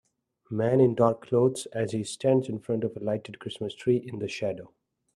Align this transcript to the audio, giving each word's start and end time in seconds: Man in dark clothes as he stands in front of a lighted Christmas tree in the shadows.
Man 0.49 0.79
in 0.79 0.95
dark 0.95 1.21
clothes 1.27 1.67
as 1.73 1.91
he 1.91 2.03
stands 2.03 2.49
in 2.49 2.57
front 2.57 2.83
of 2.83 2.97
a 2.97 2.99
lighted 2.99 3.37
Christmas 3.37 3.75
tree 3.75 3.97
in 3.97 4.17
the 4.17 4.27
shadows. 4.27 4.69